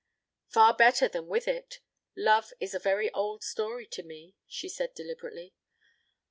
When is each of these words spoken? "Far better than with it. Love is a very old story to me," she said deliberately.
"Far 0.47 0.73
better 0.75 1.07
than 1.07 1.27
with 1.27 1.47
it. 1.47 1.79
Love 2.17 2.53
is 2.59 2.73
a 2.73 2.79
very 2.79 3.11
old 3.11 3.43
story 3.43 3.85
to 3.89 4.01
me," 4.01 4.33
she 4.47 4.67
said 4.67 4.95
deliberately. 4.95 5.53